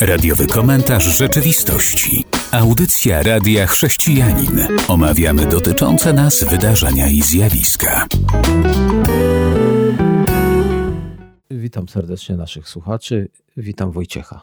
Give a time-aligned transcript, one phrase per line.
[0.00, 2.24] Radiowy komentarz rzeczywistości.
[2.52, 4.60] Audycja Radia Chrześcijanin.
[4.88, 8.06] Omawiamy dotyczące nas wydarzenia i zjawiska.
[11.50, 13.28] Witam serdecznie naszych słuchaczy.
[13.56, 14.42] Witam Wojciecha.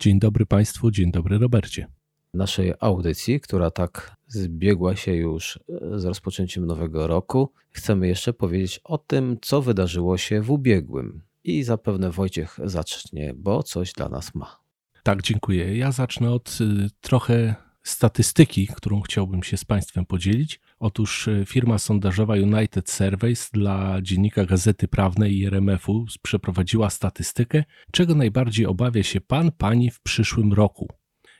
[0.00, 1.86] Dzień dobry Państwu, dzień dobry Robercie.
[2.34, 5.58] Naszej audycji, która tak zbiegła się już
[5.96, 11.22] z rozpoczęciem nowego roku, chcemy jeszcze powiedzieć o tym, co wydarzyło się w ubiegłym.
[11.46, 14.60] I zapewne Wojciech zacznie, bo coś dla nas ma.
[15.02, 15.76] Tak, dziękuję.
[15.76, 20.60] Ja zacznę od y, trochę statystyki, którą chciałbym się z Państwem podzielić.
[20.78, 28.14] Otóż y, firma sondażowa United Surveys dla dziennika Gazety Prawnej i RMF-u przeprowadziła statystykę, czego
[28.14, 30.88] najbardziej obawia się pan, pani w przyszłym roku.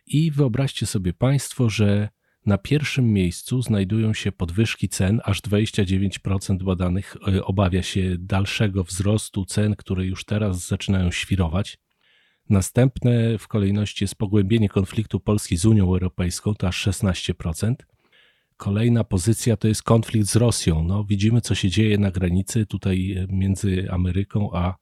[0.07, 2.09] I wyobraźcie sobie Państwo, że
[2.47, 9.45] na pierwszym miejscu znajdują się podwyżki cen, aż 29% badanych y, obawia się dalszego wzrostu
[9.45, 11.79] cen, które już teraz zaczynają świrować.
[12.51, 17.75] Następne w kolejności jest pogłębienie konfliktu Polski z Unią Europejską, to aż 16%.
[18.57, 20.85] Kolejna pozycja to jest konflikt z Rosją.
[20.85, 24.75] No, widzimy, co się dzieje na granicy tutaj między Ameryką a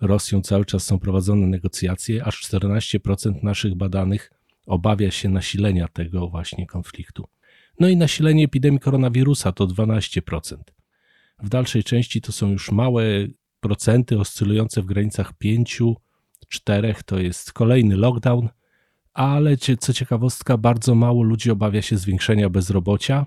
[0.00, 0.42] Rosją.
[0.42, 2.24] Cały czas są prowadzone negocjacje.
[2.24, 4.30] Aż 14% naszych badanych
[4.66, 7.28] obawia się nasilenia tego właśnie konfliktu.
[7.80, 10.56] No i nasilenie epidemii koronawirusa to 12%.
[11.38, 13.04] W dalszej części to są już małe
[13.60, 15.80] procenty oscylujące w granicach 5
[16.48, 18.48] czterech to jest kolejny lockdown,
[19.14, 23.26] ale co ciekawostka, bardzo mało ludzi obawia się zwiększenia bezrobocia,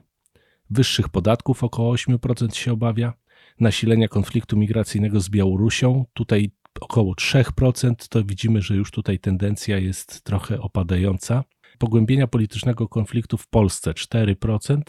[0.70, 3.14] wyższych podatków około 8% się obawia,
[3.60, 10.24] nasilenia konfliktu migracyjnego z Białorusią, tutaj około 3%, to widzimy, że już tutaj tendencja jest
[10.24, 11.44] trochę opadająca.
[11.78, 14.82] Pogłębienia politycznego konfliktu w Polsce 4%,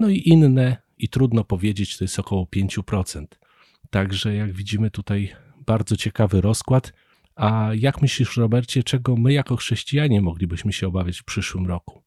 [0.00, 3.26] no i inne, i trudno powiedzieć, to jest około 5%.
[3.90, 5.32] Także jak widzimy tutaj
[5.66, 6.92] bardzo ciekawy rozkład.
[7.34, 12.02] A jak myślisz, Robercie, czego my jako chrześcijanie moglibyśmy się obawiać w przyszłym roku?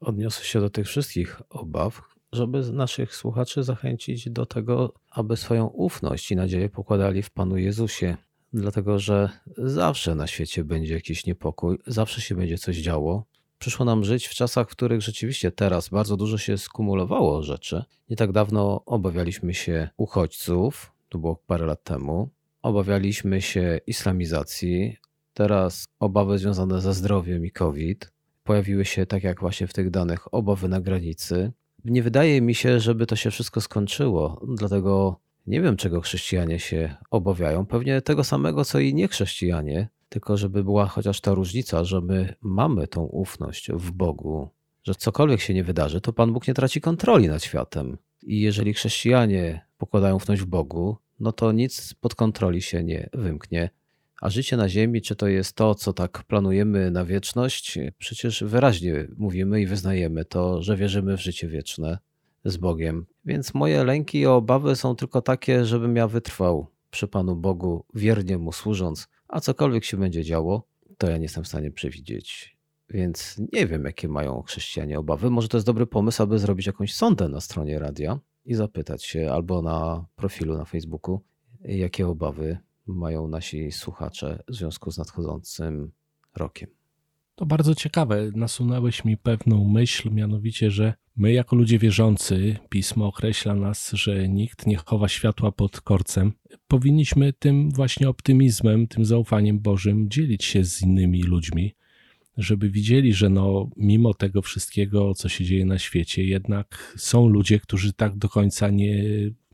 [0.00, 6.30] Odniosę się do tych wszystkich obaw, żeby naszych słuchaczy zachęcić do tego, aby swoją ufność
[6.30, 8.16] i nadzieję pokładali w Panu Jezusie.
[8.52, 13.24] Dlatego, że zawsze na świecie będzie jakiś niepokój, zawsze się będzie coś działo.
[13.58, 17.84] Przyszło nam żyć w czasach, w których rzeczywiście teraz bardzo dużo się skumulowało rzeczy.
[18.10, 22.30] Nie tak dawno obawialiśmy się uchodźców, to było parę lat temu.
[22.62, 24.96] Obawialiśmy się islamizacji,
[25.34, 28.12] teraz obawy związane ze zdrowiem i COVID.
[28.44, 31.52] Pojawiły się, tak jak właśnie w tych danych, obawy na granicy.
[31.84, 36.96] Nie wydaje mi się, żeby to się wszystko skończyło, dlatego nie wiem, czego chrześcijanie się
[37.10, 37.66] obawiają.
[37.66, 42.86] Pewnie tego samego, co i niechrześcijanie, tylko żeby była chociaż ta różnica, że my mamy
[42.86, 44.48] tą ufność w Bogu,
[44.84, 47.98] że cokolwiek się nie wydarzy, to Pan Bóg nie traci kontroli nad światem.
[48.22, 53.70] I jeżeli chrześcijanie pokładają ufność w Bogu, no to nic pod kontroli się nie wymknie.
[54.20, 57.78] A życie na Ziemi, czy to jest to, co tak planujemy na wieczność?
[57.98, 61.98] Przecież wyraźnie mówimy i wyznajemy to, że wierzymy w życie wieczne
[62.44, 63.06] z Bogiem.
[63.24, 68.38] Więc moje lęki i obawy są tylko takie, żebym ja wytrwał przy Panu Bogu, wiernie
[68.38, 70.68] Mu służąc, a cokolwiek się będzie działo,
[70.98, 72.58] to ja nie jestem w stanie przewidzieć.
[72.90, 75.30] Więc nie wiem, jakie mają chrześcijanie obawy.
[75.30, 79.30] Może to jest dobry pomysł, aby zrobić jakąś sondę na stronie radia i zapytać się
[79.32, 81.20] albo na profilu na Facebooku,
[81.60, 82.58] jakie obawy
[82.94, 85.90] mają nasi słuchacze w związku z nadchodzącym
[86.36, 86.68] rokiem.
[87.34, 88.30] To bardzo ciekawe.
[88.34, 94.66] Nasunąłeś mi pewną myśl, mianowicie, że my, jako ludzie wierzący, pismo określa nas, że nikt
[94.66, 96.32] nie chowa światła pod korcem.
[96.68, 101.74] Powinniśmy tym właśnie optymizmem, tym zaufaniem Bożym dzielić się z innymi ludźmi
[102.38, 107.60] żeby widzieli, że no, mimo tego wszystkiego, co się dzieje na świecie, jednak są ludzie,
[107.60, 109.04] którzy tak do końca nie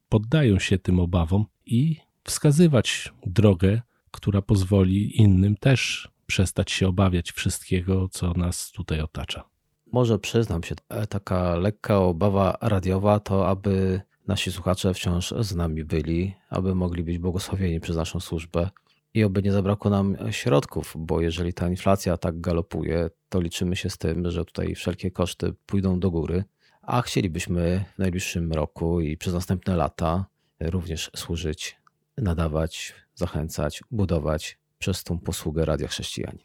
[0.08, 8.08] poddają się tym obawom i wskazywać drogę, która pozwoli innym też przestać się obawiać wszystkiego,
[8.08, 9.44] co nas tutaj otacza.
[9.92, 15.84] Może przyznam się, e, taka lekka obawa radiowa to, aby nasi słuchacze wciąż z nami
[15.84, 18.70] byli, aby mogli być błogosławieni przez naszą służbę,
[19.14, 23.90] i oby nie zabrakło nam środków, bo jeżeli ta inflacja tak galopuje, to liczymy się
[23.90, 26.44] z tym, że tutaj wszelkie koszty pójdą do góry,
[26.82, 30.26] a chcielibyśmy w najbliższym roku i przez następne lata
[30.60, 31.76] również służyć,
[32.18, 36.44] nadawać, zachęcać, budować przez tą posługę Radia Chrześcijanie.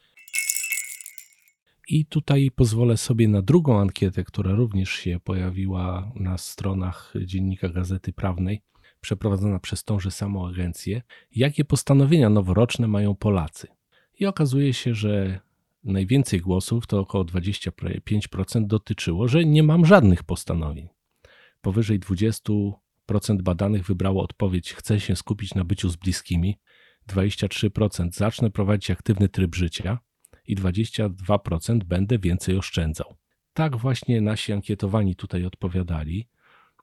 [1.88, 8.14] I tutaj pozwolę sobie na drugą ankietę, która również się pojawiła na stronach dziennika Gazety
[8.14, 8.62] Prawnej
[9.02, 11.02] przeprowadzona przez tąże samą agencję,
[11.36, 13.68] jakie postanowienia noworoczne mają Polacy.
[14.20, 15.40] I okazuje się, że
[15.84, 20.90] najwięcej głosów, to około 25%, dotyczyło, że nie mam żadnych postanowień.
[21.62, 22.72] Powyżej 20%
[23.42, 26.60] badanych wybrało odpowiedź: chcę się skupić na byciu z bliskimi.
[27.10, 30.00] 23% zacznę prowadzić aktywny tryb życia
[30.46, 33.16] i 22% będę więcej oszczędzał.
[33.54, 36.28] Tak właśnie nasi ankietowani tutaj odpowiadali.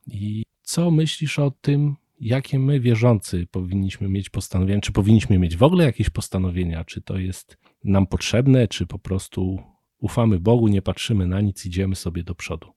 [0.07, 4.81] I co myślisz o tym, jakie my wierzący powinniśmy mieć postanowienia?
[4.81, 6.85] Czy powinniśmy mieć w ogóle jakieś postanowienia?
[6.85, 9.59] Czy to jest nam potrzebne, czy po prostu
[9.99, 12.76] ufamy Bogu, nie patrzymy na nic, idziemy sobie do przodu?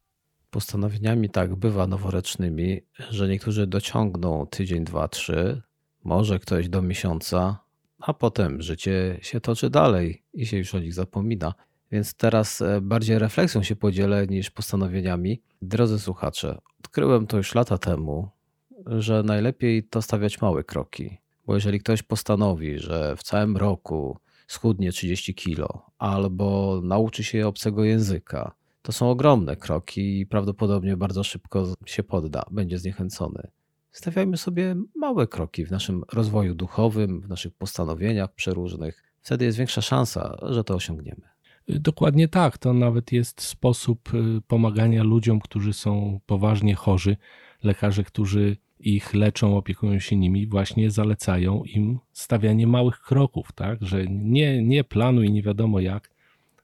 [0.49, 5.61] Postanowieniami tak bywa noworocznymi, że niektórzy dociągną tydzień, dwa, trzy,
[6.03, 7.59] może ktoś do miesiąca,
[7.99, 11.53] a potem życie się toczy dalej i się już o nich zapomina.
[11.91, 15.41] Więc teraz e, bardziej refleksją się podzielę niż postanowieniami.
[15.61, 18.29] Drodzy słuchacze, odkryłem to już lata temu,
[18.85, 21.17] że najlepiej to stawiać małe kroki.
[21.45, 24.17] Bo jeżeli ktoś postanowi, że w całym roku
[24.47, 28.51] schudnie 30 kilo albo nauczy się obcego języka,
[28.89, 33.47] to są ogromne kroki i prawdopodobnie bardzo szybko się podda, będzie zniechęcony.
[33.91, 39.03] Stawiajmy sobie małe kroki w naszym rozwoju duchowym, w naszych postanowieniach przeróżnych.
[39.21, 41.21] Wtedy jest większa szansa, że to osiągniemy.
[41.67, 42.57] Dokładnie tak.
[42.57, 47.17] To nawet jest sposób y, pomagania ludziom, którzy są poważnie chorzy.
[47.63, 53.81] Lekarze, którzy ich leczą, opiekują się nimi, właśnie zalecają im stawianie małych kroków, tak?
[53.81, 56.18] Że nie, nie planuj nie wiadomo jak,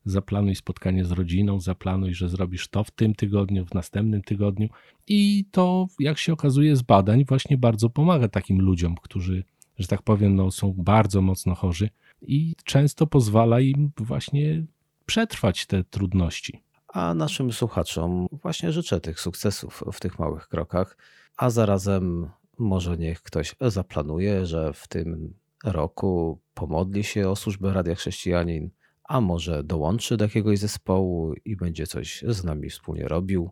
[0.06, 4.70] zaplanuj spotkanie z rodziną, zaplanuj, że zrobisz to w tym tygodniu, w następnym tygodniu.
[5.08, 9.44] I to, jak się okazuje z badań, właśnie bardzo pomaga takim ludziom, którzy,
[9.78, 11.90] że tak powiem, no, są bardzo mocno chorzy
[12.22, 14.66] i często pozwala im właśnie
[15.06, 16.62] przetrwać te trudności.
[16.88, 20.98] A naszym słuchaczom właśnie życzę tych sukcesów w tych małych krokach,
[21.38, 27.96] a zarazem może niech ktoś zaplanuje, że w tym roku pomodli się o służbę Radia
[27.96, 28.70] Chrześcijanin,
[29.08, 33.50] a może dołączy do jakiegoś zespołu i będzie coś z nami wspólnie robił.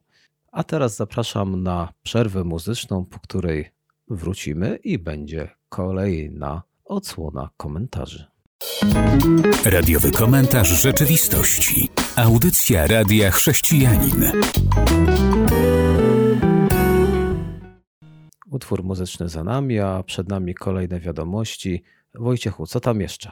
[0.52, 3.72] A teraz zapraszam na przerwę muzyczną, po której
[4.08, 8.26] wrócimy i będzie kolejna odsłona komentarzy.
[9.66, 11.90] Radiowy komentarz rzeczywistości.
[12.16, 14.32] Audycja Radia Chrześcijanin.
[18.52, 21.84] Utwór muzyczny za nami, a przed nami kolejne wiadomości.
[22.16, 23.32] Wojciechu, co tam jeszcze?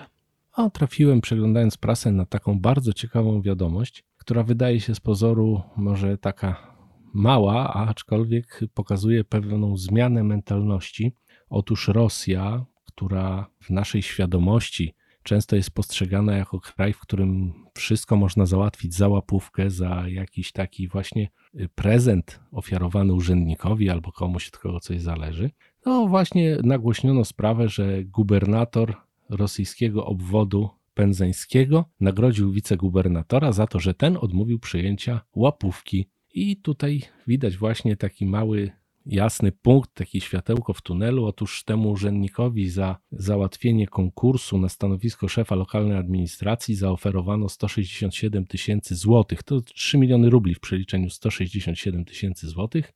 [0.53, 6.17] A trafiłem przeglądając prasę na taką bardzo ciekawą wiadomość, która wydaje się z pozoru może
[6.17, 6.77] taka
[7.13, 11.15] mała, aczkolwiek pokazuje pewną zmianę mentalności.
[11.49, 14.93] Otóż Rosja, która w naszej świadomości
[15.23, 20.87] często jest postrzegana jako kraj, w którym wszystko można załatwić za łapówkę, za jakiś taki
[20.87, 25.51] właśnie y, prezent ofiarowany urzędnikowi albo komuś od kogo coś zależy.
[25.85, 28.95] No właśnie nagłośniono sprawę, że gubernator
[29.31, 36.09] rosyjskiego obwodu penzeńskiego nagrodził wicegubernatora za to, że ten odmówił przyjęcia łapówki.
[36.33, 38.71] I tutaj widać właśnie taki mały
[39.05, 41.25] jasny punkt, takie światełko w tunelu.
[41.25, 49.43] Otóż temu urzędnikowi za załatwienie konkursu na stanowisko szefa lokalnej administracji zaoferowano 167 tysięcy złotych.
[49.43, 52.93] To 3 miliony rubli w przeliczeniu 167 tysięcy złotych.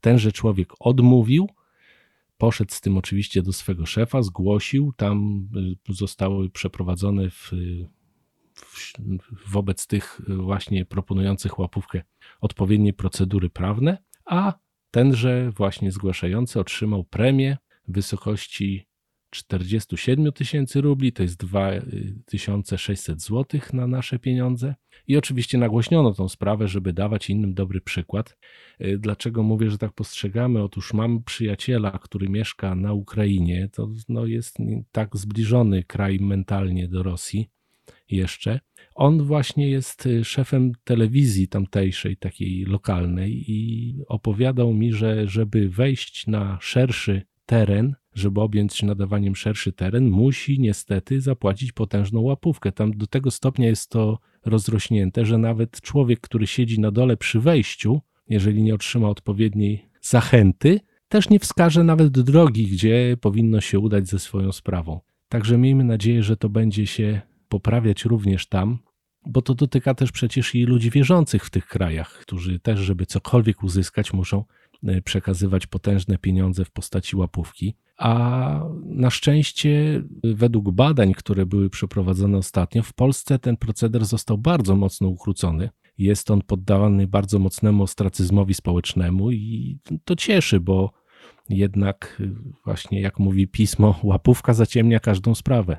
[0.00, 1.48] Tenże człowiek odmówił.
[2.40, 4.92] Poszedł z tym oczywiście do swego szefa, zgłosił.
[4.96, 5.48] Tam
[5.90, 7.52] y, zostały przeprowadzone w,
[8.54, 8.92] w,
[9.50, 12.02] wobec tych właśnie proponujących łapówkę
[12.40, 14.52] odpowiednie procedury prawne, a
[14.90, 17.56] Tenże właśnie zgłaszający otrzymał premię
[17.88, 18.86] w wysokości
[19.30, 24.74] 47 tysięcy rubli, to jest 2600 zł na nasze pieniądze.
[25.06, 28.36] I oczywiście nagłośniono tą sprawę, żeby dawać innym dobry przykład.
[28.80, 30.62] Y, dlaczego mówię, że tak postrzegamy?
[30.62, 34.56] Otóż mam przyjaciela, który mieszka na Ukrainie, to no jest
[34.92, 37.50] tak zbliżony kraj mentalnie do Rosji
[38.10, 38.60] jeszcze.
[38.94, 46.26] On właśnie jest y, szefem telewizji tamtejszej, takiej lokalnej, i opowiadał mi, że żeby wejść
[46.26, 52.72] na szerszy teren, żeby objąć nadawaniem szerszy teren, musi niestety zapłacić potężną łapówkę.
[52.72, 57.40] Tam do tego stopnia jest to rozrośnięte, że nawet człowiek, który siedzi na dole przy
[57.40, 64.08] wejściu, jeżeli nie otrzyma odpowiedniej zachęty, też nie wskaże nawet drogi, gdzie powinno się udać
[64.08, 65.00] ze swoją sprawą.
[65.28, 68.78] Także miejmy nadzieję, że to będzie się poprawiać również tam,
[69.26, 73.62] bo to dotyka też przecież i ludzi wierzących w tych krajach, którzy też, żeby cokolwiek
[73.62, 74.44] uzyskać, muszą
[74.84, 77.76] e, przekazywać potężne pieniądze w postaci łapówki.
[78.00, 84.76] A na szczęście, według badań, które były przeprowadzone ostatnio, w Polsce ten proceder został bardzo
[84.76, 85.70] mocno ukrócony.
[85.98, 90.92] Jest on poddawany bardzo mocnemu ostracyzmowi społecznemu i to cieszy, bo
[91.48, 92.22] jednak,
[92.64, 95.76] właśnie jak mówi pismo, łapówka zaciemnia każdą sprawę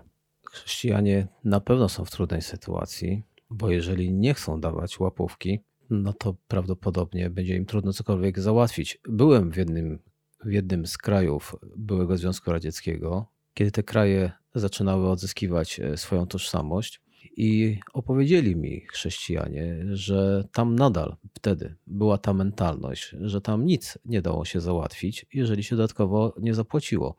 [0.52, 5.60] chrześcijanie na pewno są w trudnej sytuacji, bo jeżeli nie chcą dawać łapówki,
[5.90, 9.00] no to prawdopodobnie będzie im trudno cokolwiek załatwić.
[9.10, 10.00] Byłem w jednym,
[10.46, 17.02] w jednym z krajów byłego Związku Radzieckiego kiedy te kraje zaczynały odzyskiwać e, swoją tożsamość.
[17.38, 24.22] I opowiedzieli mi chrześcijanie, że tam nadal wtedy była ta mentalność, że tam nic nie
[24.22, 27.16] dało się załatwić, jeżeli się dodatkowo nie zapłaciło.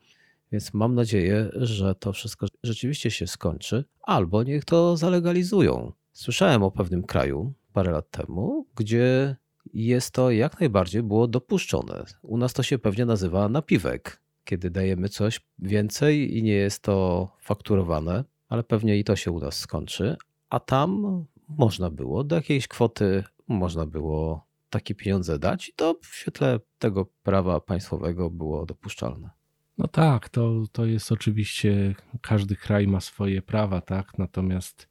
[0.51, 5.91] Więc mam nadzieję, że to wszystko rzeczywiście się skończy, albo niech to zalegalizują.
[6.11, 9.35] Słyszałem o pewnym kraju parę lat temu, gdzie
[9.73, 12.03] jest to jak najbardziej było dopuszczone.
[12.21, 17.29] U nas to się pewnie nazywa napiwek, kiedy dajemy coś więcej i nie jest to
[17.41, 20.17] fakturowane, ale pewnie i to się u nas skończy.
[20.49, 26.15] A tam można było do jakiejś kwoty można było takie pieniądze dać i to w
[26.15, 29.29] świetle tego prawa państwowego było dopuszczalne.
[29.77, 34.17] No tak, to, to jest oczywiście, każdy kraj ma swoje prawa, tak?
[34.17, 34.87] Natomiast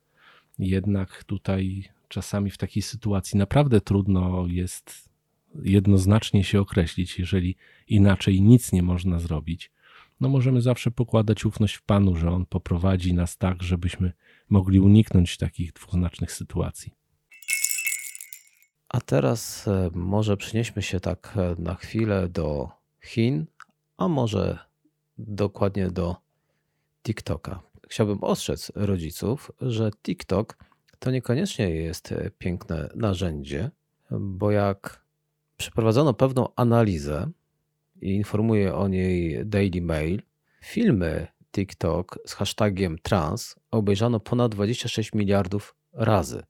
[0.58, 5.08] jednak tutaj czasami w takiej sytuacji naprawdę trudno jest
[5.62, 7.56] jednoznacznie się określić, jeżeli
[7.88, 9.70] inaczej nic nie można zrobić.
[10.20, 14.12] No możemy zawsze pokładać ufność w Panu, że On poprowadzi nas tak, żebyśmy
[14.48, 16.92] mogli uniknąć takich dwuznacznych sytuacji.
[18.88, 22.68] A teraz e, może przenieśmy się tak e, na chwilę do
[23.04, 23.46] Chin,
[23.96, 24.58] a może
[25.18, 26.16] dokładnie do
[27.02, 27.62] TikToka.
[27.88, 30.56] Chciałbym ostrzec rodziców, że TikTok
[31.02, 33.70] to niekoniecznie jest e, piękne narzędzie,
[34.10, 35.04] bo jak
[35.56, 37.30] przeprowadzono pewną analizę
[38.00, 40.22] i informuje o niej Daily Mail,
[40.62, 46.42] filmy TikTok z hashtagiem trans obejrzano ponad 26 miliardów razy.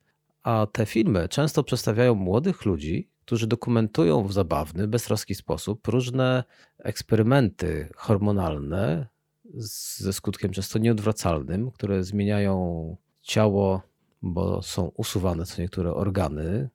[0.43, 6.43] A te filmy często przedstawiają młodych ludzi, którzy dokumentują w zabawny, beztroski sposób różne
[6.77, 9.07] eksperymenty hormonalne
[9.53, 13.92] ze skutkiem często nieodwracalnym, które zmieniają ciało,
[14.23, 16.69] bo są usuwane co niektóre organy,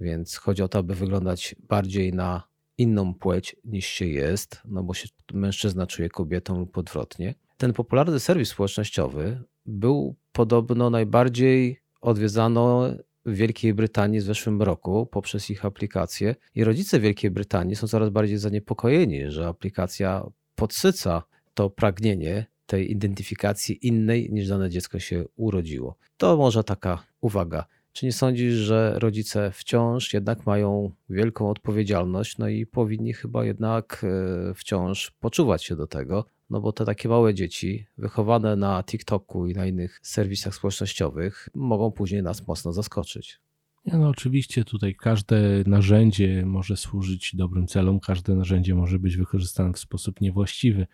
[0.00, 2.42] więc chodzi o to, aby wyglądać bardziej na
[2.78, 7.34] inną płeć niż się jest, no bo się mężczyzna czuje kobietą lub odwrotnie.
[7.56, 12.90] Ten popularny serwis społecznościowy był podobno najbardziej odwiedzano
[13.26, 18.10] w Wielkiej Brytanii w zeszłym roku poprzez ich aplikację i rodzice Wielkiej Brytanii są coraz
[18.10, 21.22] bardziej zaniepokojeni, że aplikacja podsyca
[21.54, 25.96] to pragnienie tej identyfikacji innej niż dane dziecko się urodziło.
[26.16, 27.64] To może taka uwaga.
[27.92, 34.04] Czy nie sądzisz, że rodzice wciąż jednak mają wielką odpowiedzialność, no i powinni chyba jednak
[34.04, 39.46] e, wciąż poczuwać się do tego, no bo te takie małe dzieci wychowane na TikToku
[39.46, 43.40] i na innych serwisach społecznościowych mogą później nas mocno zaskoczyć.
[43.86, 49.78] No oczywiście tutaj każde narzędzie może służyć dobrym celom, każde narzędzie może być wykorzystane w
[49.78, 50.86] sposób niewłaściwy.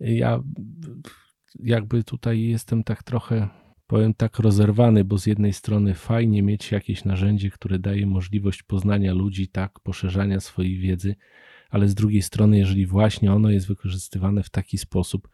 [0.00, 0.42] Ja
[1.58, 3.48] jakby tutaj jestem tak trochę,
[3.86, 9.14] powiem tak, rozerwany, bo z jednej strony fajnie mieć jakieś narzędzie, które daje możliwość poznania
[9.14, 11.16] ludzi, tak, poszerzania swojej wiedzy,
[11.70, 15.28] ale z drugiej strony, jeżeli właśnie ono jest wykorzystywane w taki sposób,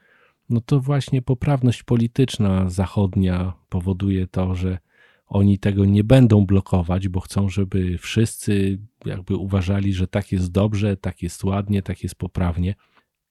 [0.48, 4.78] no to właśnie poprawność polityczna zachodnia powoduje to, że
[5.26, 10.96] oni tego nie będą blokować, bo chcą, żeby wszyscy jakby uważali, że tak jest dobrze,
[10.96, 12.74] tak jest ładnie, tak jest poprawnie.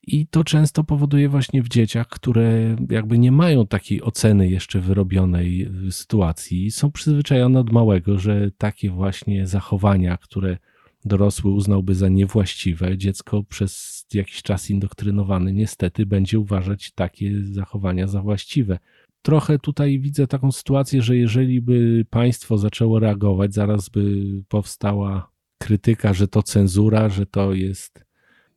[0.07, 5.71] I to często powoduje właśnie w dzieciach, które jakby nie mają takiej oceny jeszcze wyrobionej
[5.91, 10.57] sytuacji, są przyzwyczajone od małego, że takie właśnie zachowania, które
[11.05, 18.21] dorosły uznałby za niewłaściwe, dziecko przez jakiś czas indoktrynowany niestety będzie uważać takie zachowania za
[18.21, 18.79] właściwe.
[19.21, 26.13] Trochę tutaj widzę taką sytuację, że jeżeli by państwo zaczęło reagować, zaraz by powstała krytyka,
[26.13, 28.04] że to cenzura, że to jest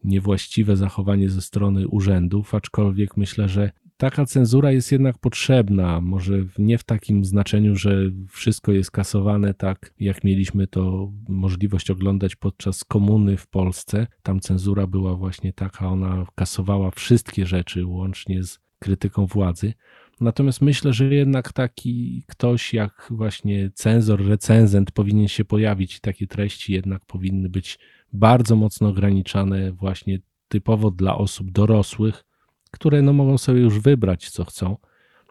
[0.04, 6.78] niewłaściwe zachowanie ze strony urzędów, aczkolwiek myślę, że taka cenzura jest jednak potrzebna, może nie
[6.78, 13.36] w takim znaczeniu, że wszystko jest kasowane tak, jak mieliśmy to możliwość oglądać podczas komuny
[13.36, 14.06] w Polsce.
[14.22, 19.74] Tam cenzura była właśnie taka, ona kasowała wszystkie rzeczy, łącznie z krytyką władzy.
[20.20, 26.00] Natomiast myślę, że jednak taki ktoś jak właśnie cenzor, recenzent powinien się pojawić.
[26.00, 27.78] Takie treści jednak powinny być
[28.12, 32.24] bardzo mocno ograniczane właśnie typowo dla osób dorosłych,
[32.70, 34.76] które no mogą sobie już wybrać, co chcą.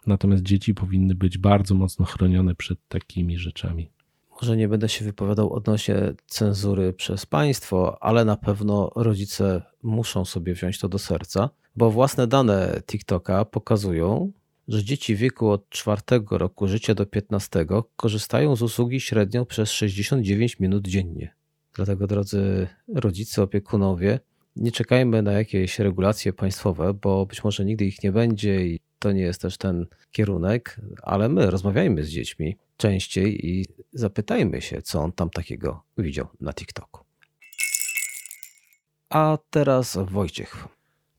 [0.08, 3.92] Natomiast dzieci powinny być bardzo mocno chronione przed takimi rzeczami.
[4.32, 5.96] Może nie będę się wypowiadał odnośnie
[6.28, 12.28] cenzury przez państwo, ale na pewno rodzice muszą sobie wziąć to do serca, bo własne
[12.28, 14.32] dane TikToka pokazują,
[14.68, 17.66] że dzieci w wieku od 4 roku życia do 15
[17.96, 21.37] korzystają z usługi średnio przez 69 minut dziennie.
[21.78, 24.20] Dlatego, drodzy rodzice, opiekunowie,
[24.56, 29.12] nie czekajmy na jakieś regulacje państwowe, bo być może nigdy ich nie będzie i to
[29.12, 35.02] nie jest też ten kierunek, ale my rozmawiajmy z dziećmi częściej i zapytajmy się, co
[35.02, 37.04] on tam takiego widział na TikToku.
[39.10, 40.68] A teraz Wojciech.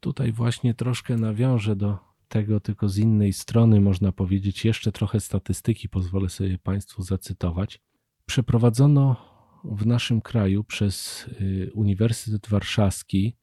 [0.00, 1.98] Tutaj właśnie troszkę nawiążę do
[2.28, 7.80] tego, tylko z innej strony można powiedzieć jeszcze trochę statystyki, pozwolę sobie Państwu zacytować.
[8.26, 9.27] Przeprowadzono
[9.64, 13.36] w naszym kraju przez y, Uniwersytet Warszawski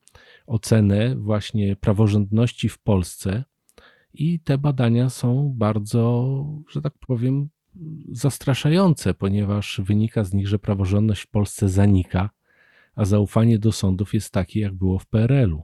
[0.47, 3.43] ocenę właśnie praworządności w Polsce
[4.13, 7.49] i te badania są bardzo, że tak powiem,
[8.11, 12.29] zastraszające, ponieważ wynika z nich, że praworządność w Polsce zanika,
[12.95, 15.63] a zaufanie do sądów jest takie, jak było w PRL-u.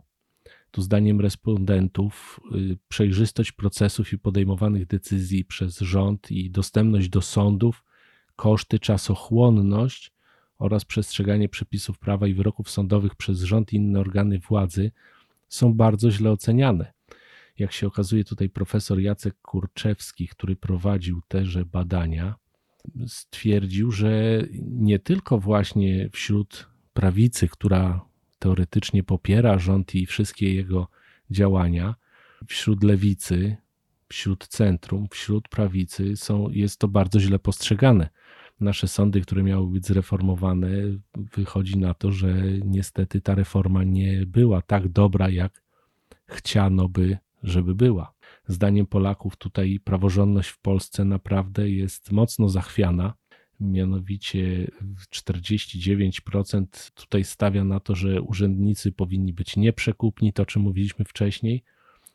[0.72, 7.84] Tu zdaniem respondentów y, przejrzystość procesów i podejmowanych decyzji przez rząd i dostępność do sądów,
[8.36, 10.14] koszty, czasochłonność
[10.62, 14.92] oraz przestrzeganie przepisów prawa i wyroków sądowych przez rząd i inne organy władzy
[15.50, 16.94] są bardzo źle oceniane.
[17.58, 22.36] Jak się okazuje, tutaj profesor Jacek Kurczewski, który prowadził teże badania,
[23.08, 28.06] stwierdził, że nie tylko właśnie wśród prawicy, która
[28.40, 30.88] teoretycznie popiera rząd i wszystkie jego
[31.32, 31.96] działania,
[32.48, 33.58] wśród lewicy,
[34.10, 38.10] wśród centrum, wśród prawicy są, jest to bardzo źle postrzegane.
[38.62, 40.70] Nasze sądy, które miały być zreformowane,
[41.16, 45.64] wychodzi na to, że niestety ta reforma nie była tak dobra, jak
[46.26, 48.14] chciano by, żeby była.
[48.48, 53.14] Zdaniem Polaków tutaj praworządność w Polsce naprawdę jest mocno zachwiana
[53.60, 54.72] mianowicie
[55.12, 61.64] 49% tutaj stawia na to, że urzędnicy powinni być nieprzekupni, to o czym mówiliśmy wcześniej.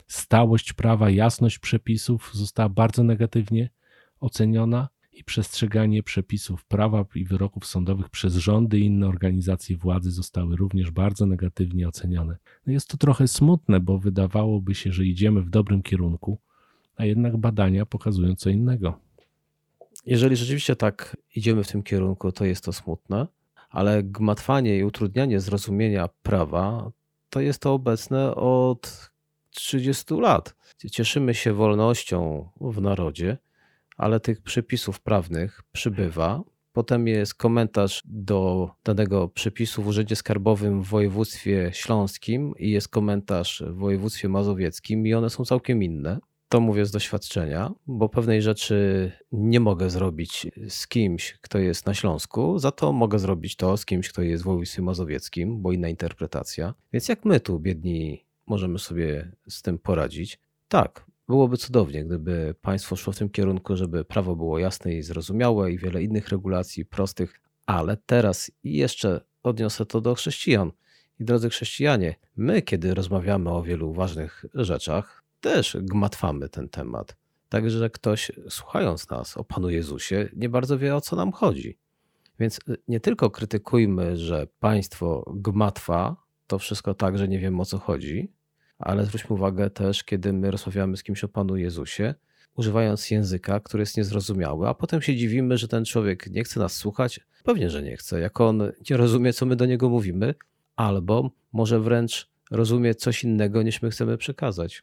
[0.06, 3.70] Stałość prawa, jasność przepisów została bardzo negatywnie
[4.20, 10.56] oceniona i przestrzeganie przepisów prawa i wyroków sądowych przez rządy i inne organizacje władzy zostały
[10.56, 12.36] również bardzo negatywnie ocenione.
[12.66, 16.38] No jest to trochę smutne, bo wydawałoby się, że idziemy w dobrym kierunku,
[16.96, 19.00] a jednak badania pokazują co innego.
[20.06, 23.26] Jeżeli rzeczywiście tak idziemy w tym kierunku, to jest to smutne,
[23.70, 26.90] ale gmatwanie i utrudnianie zrozumienia prawa
[27.30, 29.10] to jest to obecne od
[29.50, 30.54] 30 lat.
[30.92, 33.38] Cieszymy się wolnością w narodzie,
[33.96, 36.42] ale tych przepisów prawnych przybywa.
[36.72, 43.62] Potem jest komentarz do danego przepisu w Urzędzie Skarbowym w województwie śląskim i jest komentarz
[43.66, 46.18] w województwie mazowieckim i one są całkiem inne.
[46.48, 51.94] To mówię z doświadczenia, bo pewnej rzeczy nie mogę zrobić z kimś, kto jest na
[51.94, 55.88] Śląsku, za to mogę zrobić to z kimś, kto jest w województwie mazowieckim, bo inna
[55.88, 56.74] interpretacja.
[56.92, 60.38] Więc jak my tu, biedni, możemy sobie z tym poradzić?
[60.68, 65.72] Tak, byłoby cudownie, gdyby państwo szło w tym kierunku, żeby prawo było jasne i zrozumiałe
[65.72, 70.72] i wiele innych regulacji prostych, ale teraz jeszcze odniosę to do chrześcijan.
[71.20, 77.16] I drodzy chrześcijanie, my, kiedy rozmawiamy o wielu ważnych rzeczach, też gmatwamy ten temat.
[77.48, 81.78] Także ktoś, słuchając nas o Panu Jezusie, nie bardzo wie o co nam chodzi.
[82.38, 87.64] Więc y, nie tylko krytykujmy, że państwo gmatwa, to wszystko tak, że nie wiemy o
[87.64, 88.32] co chodzi,
[88.78, 92.14] ale zwróćmy uwagę też, kiedy my rozmawiamy z kimś o Panu Jezusie,
[92.54, 96.72] używając języka, który jest niezrozumiały, a potem się dziwimy, że ten człowiek nie chce nas
[96.72, 97.20] słuchać.
[97.44, 100.34] Pewnie, że nie chce, jak on nie rozumie, co my do niego mówimy,
[100.76, 104.82] albo może wręcz rozumie coś innego, niż my chcemy przekazać.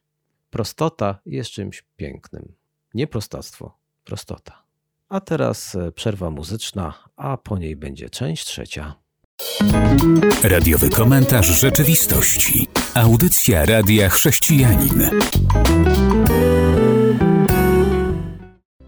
[0.50, 2.54] Prostota jest czymś pięknym.
[2.94, 4.64] Nie prostactwo, prostota.
[5.10, 9.03] A teraz e, przerwa muzyczna, a po niej będzie część trzecia.
[10.44, 12.68] Radiowy komentarz rzeczywistości.
[12.96, 15.10] Audycja Radia Chrześcijanin.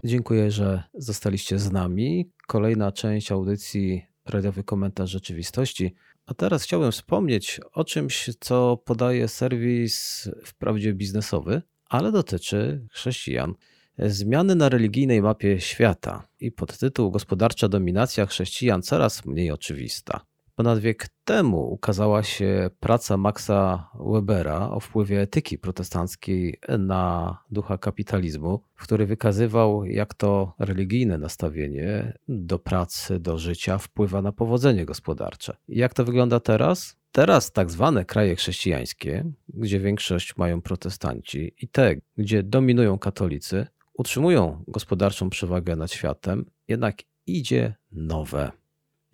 [0.04, 2.30] Dziękuję, że zostaliście z nami.
[2.46, 5.94] Kolejna część audycji Radiowy komentarz rzeczywistości.
[6.26, 13.54] A teraz chciałbym wspomnieć o czymś, co podaje serwis wprawdzie biznesowy, ale dotyczy chrześcijan.
[13.98, 20.20] Zmiany na religijnej mapie świata i podtytuł Gospodarcza dominacja chrześcijan coraz mniej oczywista.
[20.56, 28.60] Ponad wiek temu ukazała się praca Maxa Webera o wpływie etyki protestanckiej na ducha kapitalizmu,
[28.74, 35.56] w której wykazywał, jak to religijne nastawienie do pracy, do życia wpływa na powodzenie gospodarcze.
[35.68, 36.96] Jak to wygląda teraz?
[37.12, 44.64] Teraz tak zwane kraje chrześcijańskie, gdzie większość mają protestanci, i te, gdzie dominują katolicy, utrzymują
[44.68, 48.52] gospodarczą przewagę nad światem, jednak idzie nowe.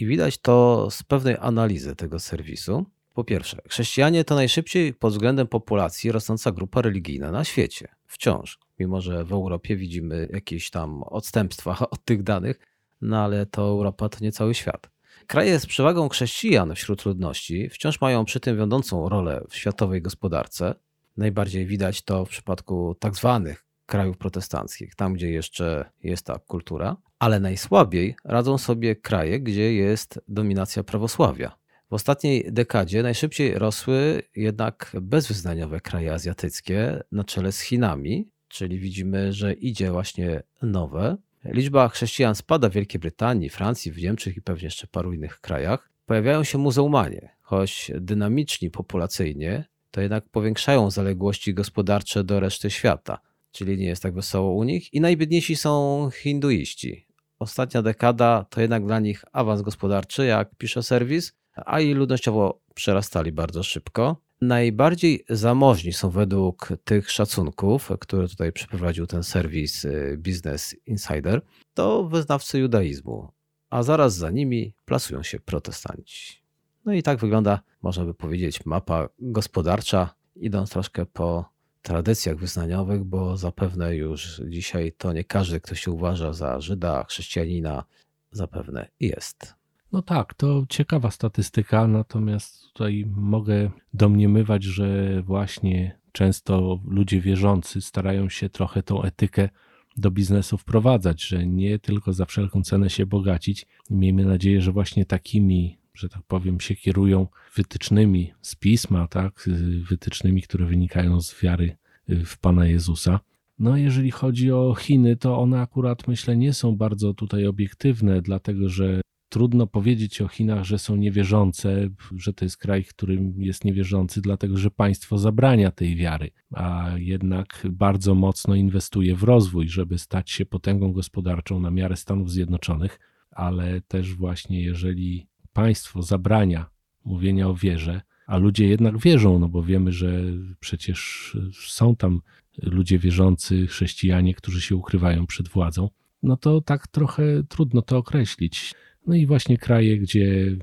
[0.03, 2.87] I widać to z pewnej analizy tego serwisu.
[3.15, 7.89] Po pierwsze, chrześcijanie to najszybciej pod względem populacji rosnąca grupa religijna na świecie.
[8.07, 12.61] Wciąż, mimo że w Europie widzimy jakieś tam odstępstwa od tych danych,
[13.01, 14.91] no ale to Europa to nie cały świat.
[15.27, 20.75] Kraje z przewagą chrześcijan wśród ludności wciąż mają przy tym wiodącą rolę w światowej gospodarce.
[21.17, 26.97] Najbardziej widać to w przypadku tak zwanych krajów protestanckich, tam gdzie jeszcze jest ta kultura,
[27.23, 31.57] ale najsłabiej radzą sobie kraje, gdzie jest dominacja prawosławia.
[31.91, 39.33] W ostatniej dekadzie najszybciej rosły jednak bezwyznaniowe kraje azjatyckie na czele z Chinami, czyli widzimy,
[39.33, 41.17] że idzie właśnie nowe.
[41.45, 45.91] Liczba chrześcijan spada w Wielkiej Brytanii, Francji, w Niemczech i pewnie jeszcze paru innych krajach.
[46.07, 53.19] Pojawiają się muzułmanie, choć dynamiczni populacyjnie, to jednak powiększają zaległości gospodarcze do reszty świata,
[53.53, 54.95] czyli nie jest tak wesoło u nich.
[54.95, 57.12] I najbiedniejsi są hinduiści.
[57.43, 63.33] Ostatnia dekada to jednak dla nich awans gospodarczy, jak pisze serwis, a i ludnościowo przerastali
[63.33, 64.17] bardzo szybko.
[64.41, 71.43] Najbardziej zamożni są według tych szacunków, które tutaj przeprowadził ten serwis y, Business Insider,
[71.75, 73.29] to wyznawcy judaizmu,
[73.71, 76.43] a zaraz za nimi plasują się protestanci.
[76.85, 81.52] No i tak wygląda, można by powiedzieć, mapa gospodarcza, idąc troszkę po
[81.83, 87.85] tradycjach wyznaniowych, bo zapewne już dzisiaj to nie każdy, kto się uważa za Żyda, chrześcijanina,
[88.31, 89.55] zapewne jest.
[89.93, 98.29] No tak, to ciekawa statystyka, natomiast tutaj mogę domniemywać, że właśnie często ludzie wierzący starają
[98.29, 99.49] się trochę tą etykę
[99.97, 103.67] do biznesu wprowadzać, że nie tylko za wszelką cenę się bogacić.
[103.91, 109.49] Miejmy nadzieję, że właśnie takimi, że tak powiem, się kierują wytycznymi z pisma, tak,
[109.91, 111.77] wytycznymi, które wynikają z wiary
[112.09, 113.21] w Pana Jezusa.
[113.59, 118.69] No, jeżeli chodzi o Chiny, to one akurat myślę nie są bardzo tutaj obiektywne, dlatego
[118.69, 124.21] że trudno powiedzieć o Chinach, że są niewierzące, że to jest kraj, którym jest niewierzący,
[124.21, 130.31] dlatego że państwo zabrania tej wiary, a jednak bardzo mocno inwestuje w rozwój, żeby stać
[130.31, 133.01] się potęgą gospodarczą na miarę Stanów Zjednoczonych,
[133.31, 136.67] ale też właśnie jeżeli państwo zabrania
[137.05, 140.23] mówienia o wierze, a ludzie jednak wierzą, no bo wiemy, że
[140.61, 141.37] przecież
[141.67, 142.21] są tam
[142.63, 145.89] ludzie wierzący, chrześcijanie, którzy się ukrywają przed władzą,
[146.23, 148.75] no to tak trochę trudno to określić.
[149.07, 150.57] No i właśnie kraje, gdzie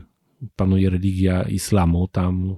[0.56, 2.56] panuje religia islamu, tam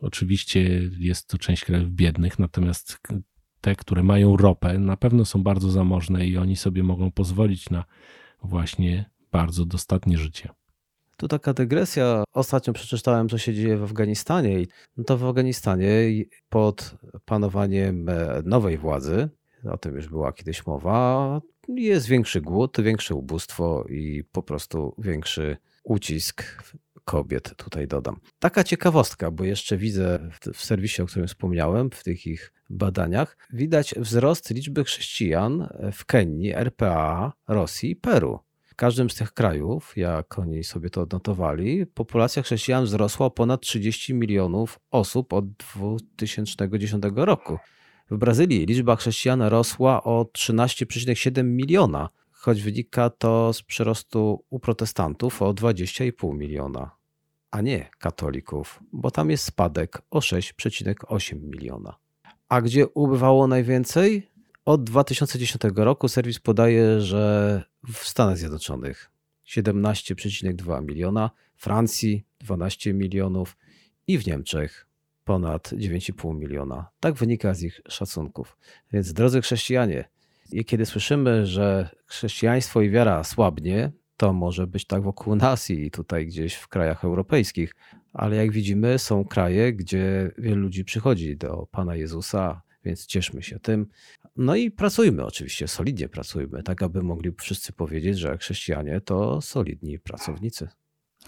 [0.00, 3.00] oczywiście jest to część krajów biednych, natomiast
[3.60, 7.84] te, które mają ropę, na pewno są bardzo zamożne i oni sobie mogą pozwolić na
[8.42, 10.48] właśnie bardzo dostatnie życie.
[11.16, 12.24] Tu taka dygresja.
[12.32, 14.66] Ostatnio przeczytałem, co się dzieje w Afganistanie.
[14.96, 15.88] No to w Afganistanie
[16.48, 19.28] pod panowaniem e, nowej władzy,
[19.70, 25.56] o tym już była kiedyś mowa, jest większy głód, większe ubóstwo i po prostu większy
[25.84, 26.62] ucisk
[27.04, 28.20] kobiet, tutaj dodam.
[28.38, 33.94] Taka ciekawostka, bo jeszcze widzę w, serwisie, o którym wspomniałem, w tych ich badaniach, widać
[33.96, 38.45] wzrost liczby chrześcijan w Kenii, RPA, Rosji i Peru.
[38.76, 44.14] Każdym z tych krajów, jak oni sobie to odnotowali, populacja chrześcijan wzrosła o ponad 30
[44.14, 45.44] milionów osób od
[46.16, 47.58] 2010 roku.
[48.10, 55.42] W Brazylii liczba chrześcijan rosła o 13,7 miliona, choć wynika to z przyrostu u protestantów
[55.42, 56.90] o 20,5 miliona,
[57.50, 61.96] a nie katolików, bo tam jest spadek o 6,8 miliona.
[62.48, 64.28] A gdzie ubywało najwięcej?
[64.66, 69.10] Od 2010 roku serwis podaje, że w Stanach Zjednoczonych
[69.48, 73.56] 17,2 miliona, Francji 12 milionów
[74.06, 74.86] i w Niemczech
[75.24, 76.88] ponad 9,5 miliona.
[77.00, 78.56] Tak wynika z ich szacunków.
[78.92, 80.08] Więc drodzy chrześcijanie,
[80.66, 86.26] kiedy słyszymy, że chrześcijaństwo i wiara słabnie, to może być tak wokół nas i tutaj
[86.26, 87.74] gdzieś w krajach europejskich,
[88.12, 93.58] ale jak widzimy, są kraje, gdzie wielu ludzi przychodzi do Pana Jezusa, więc cieszmy się
[93.58, 93.86] tym.
[94.36, 99.98] No i pracujmy oczywiście, solidnie pracujmy, tak aby mogli wszyscy powiedzieć, że chrześcijanie to solidni
[99.98, 100.68] pracownicy.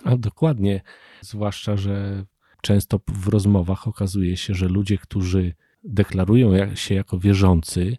[0.05, 0.81] A dokładnie,
[1.21, 2.25] zwłaszcza, że
[2.63, 7.97] często w rozmowach okazuje się, że ludzie, którzy deklarują się jako wierzący,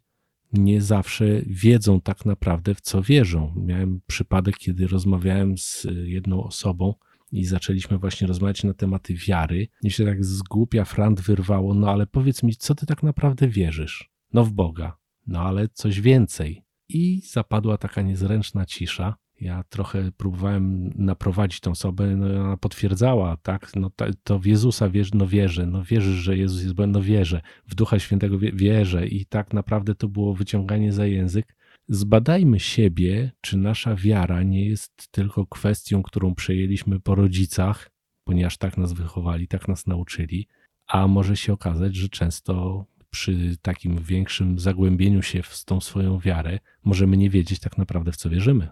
[0.54, 3.54] nie zawsze wiedzą tak naprawdę, w co wierzą.
[3.58, 6.93] Miałem przypadek, kiedy rozmawiałem z jedną osobą
[7.32, 9.68] i zaczęliśmy właśnie rozmawiać na tematy wiary.
[9.84, 13.48] I się tak z głupia frant wyrwało, no ale powiedz mi, co ty tak naprawdę
[13.48, 14.10] wierzysz?
[14.34, 14.98] No w Boga.
[15.28, 16.63] No ale coś więcej.
[16.89, 19.15] I zapadła taka niezręczna cisza.
[19.42, 23.92] Ja trochę próbowałem naprowadzić tą osobę, no ona potwierdzała, tak, no
[24.24, 28.00] to w Jezusa wierzy, no wierzę, no wierzysz, że Jezus jest, no wierzę, w Ducha
[28.00, 31.56] Świętego wierzę i tak naprawdę to było wyciąganie za język.
[31.91, 37.91] Zbadajmy siebie, czy nasza wiara nie jest tylko kwestią, którą przejęliśmy po rodzicach,
[38.23, 40.47] ponieważ tak nas wychowali, tak nas nauczyli,
[40.88, 46.60] a może się okazać, że często przy takim większym zagłębieniu się w tą swoją wiarę
[46.84, 48.67] możemy nie wiedzieć tak naprawdę w co wierzymy.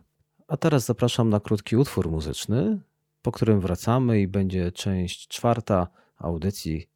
[0.48, 2.80] A teraz zapraszam na krótki utwór muzyczny,
[3.22, 6.88] po którym wracamy i będzie część czwarta audycji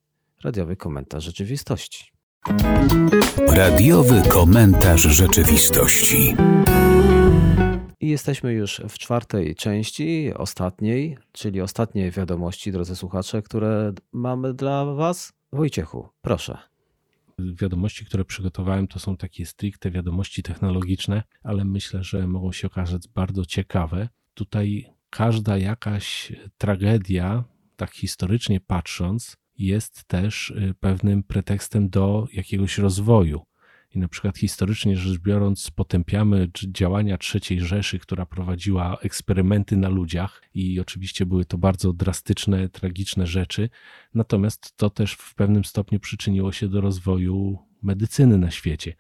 [0.44, 2.12] Radiowy Komentarz Rzeczywistości.
[3.48, 6.36] Radiowy Komentarz Rzeczywistości.
[8.00, 14.86] I jesteśmy już w czwartej części, ostatniej, czyli ostatnie wiadomości, drodzy słuchacze, które mamy dla
[14.86, 15.34] Was.
[15.54, 16.58] Wojciechu, proszę.
[17.40, 23.08] Wiadomości, które przygotowałem, to są takie stricte wiadomości technologiczne, ale myślę, że mogą się okazać
[23.08, 24.10] bardzo ciekawe.
[24.34, 27.44] Tutaj każda jakaś tragedia,
[27.76, 33.42] tak historycznie patrząc, jest też y, pewnym pretekstem do jakiegoś rozwoju.
[33.96, 40.42] I na przykład historycznie rzecz biorąc, potępiamy działania III Rzeszy, która prowadziła eksperymenty na ludziach,
[40.54, 43.70] i oczywiście były to bardzo drastyczne, tragiczne rzeczy.
[44.14, 48.96] Natomiast to też w pewnym stopniu przyczyniło się do rozwoju medycyny na świecie.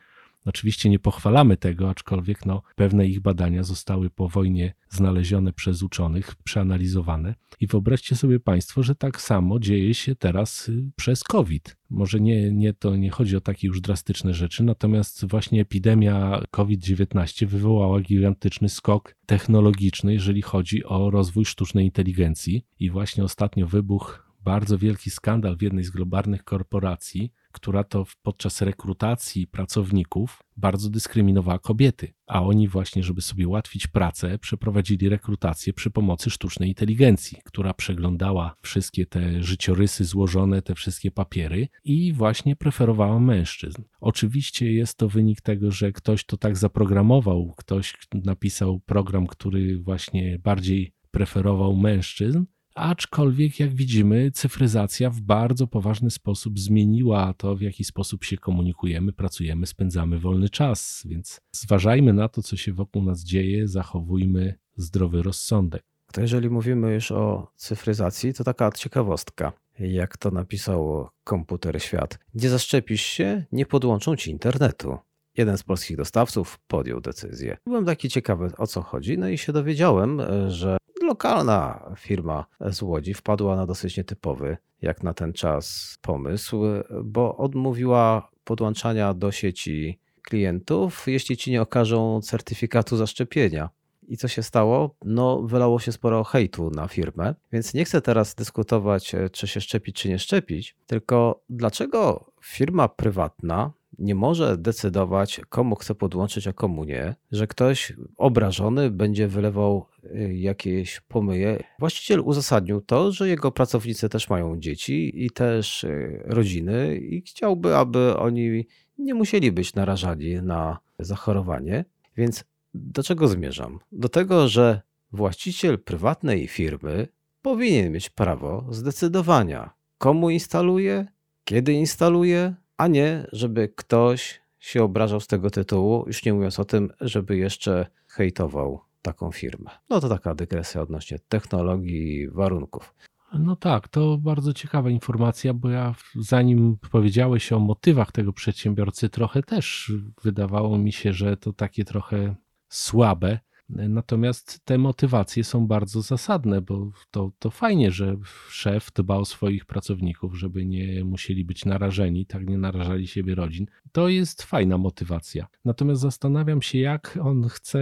[0.45, 6.35] Oczywiście nie pochwalamy tego, aczkolwiek no, pewne ich badania zostały po wojnie znalezione przez uczonych,
[6.35, 7.35] przeanalizowane.
[7.59, 11.77] I wyobraźcie sobie Państwo, że tak samo dzieje się teraz y, przez COVID.
[11.89, 17.45] Może nie, nie, to nie chodzi o takie już drastyczne rzeczy, natomiast właśnie epidemia COVID-19
[17.45, 22.65] wywołała gigantyczny skok technologiczny, jeżeli chodzi o rozwój sztucznej inteligencji.
[22.79, 28.61] I właśnie ostatnio wybuch bardzo wielki skandal w jednej z globalnych korporacji, która to podczas
[28.61, 35.91] rekrutacji pracowników bardzo dyskryminowała kobiety, a oni właśnie, żeby sobie ułatwić pracę, przeprowadzili rekrutację przy
[35.91, 43.19] pomocy sztucznej inteligencji, która przeglądała wszystkie te życiorysy złożone, te wszystkie papiery i właśnie preferowała
[43.19, 43.83] mężczyzn.
[43.99, 50.39] Oczywiście jest to wynik tego, że ktoś to tak zaprogramował, ktoś napisał program, który właśnie
[50.39, 57.83] bardziej preferował mężczyzn, Aczkolwiek, jak widzimy, cyfryzacja w bardzo poważny sposób zmieniła to, w jaki
[57.83, 61.03] sposób się komunikujemy, pracujemy, spędzamy wolny czas.
[61.05, 65.83] Więc zważajmy na to, co się wokół nas dzieje, zachowujmy zdrowy rozsądek.
[66.11, 69.53] To jeżeli mówimy już o cyfryzacji, to taka ciekawostka.
[69.79, 72.19] Jak to napisał komputer świat.
[72.33, 74.97] Nie zaszczepisz się, nie podłączą ci internetu.
[75.37, 77.57] Jeden z polskich dostawców podjął decyzję.
[77.65, 83.13] Byłem taki ciekawy o co chodzi, no i się dowiedziałem, że lokalna firma z Łodzi
[83.13, 86.61] wpadła na dosyć nietypowy, jak na ten czas, pomysł,
[87.03, 93.69] bo odmówiła podłączania do sieci klientów, jeśli ci nie okażą certyfikatu zaszczepienia.
[94.07, 94.95] I co się stało?
[95.05, 99.95] No, wylało się sporo hejtu na firmę, więc nie chcę teraz dyskutować, czy się szczepić,
[99.95, 106.83] czy nie szczepić, tylko dlaczego firma prywatna nie może decydować, komu chce podłączyć, a komu
[106.83, 111.63] nie, że ktoś obrażony będzie wylewał y, jakieś pomyje.
[111.79, 117.75] Właściciel uzasadnił to, że jego pracownicy też mają dzieci i też y, rodziny i chciałby,
[117.75, 121.85] aby oni nie musieli być narażani na zachorowanie.
[122.17, 123.79] Więc do czego zmierzam?
[123.91, 127.07] Do tego, że właściciel prywatnej firmy
[127.41, 131.07] powinien mieć prawo zdecydowania, komu instaluje,
[131.43, 136.65] kiedy instaluje, a nie żeby ktoś się obrażał z tego tytułu, już nie mówiąc o
[136.65, 139.71] tym, żeby jeszcze hejtował taką firmę.
[139.89, 142.93] No to taka dygresja odnośnie technologii i warunków.
[143.33, 149.43] No tak, to bardzo ciekawa informacja, bo ja zanim powiedziałeś o motywach tego przedsiębiorcy, trochę
[149.43, 152.35] też wydawało mi się, że to takie trochę
[152.69, 153.39] słabe.
[153.75, 158.17] Natomiast te motywacje są bardzo zasadne, bo to, to fajnie, że
[158.49, 163.65] szef dba o swoich pracowników, żeby nie musieli być narażeni, tak nie narażali siebie rodzin.
[163.91, 165.47] To jest fajna motywacja.
[165.65, 167.79] Natomiast zastanawiam się, jak on chce,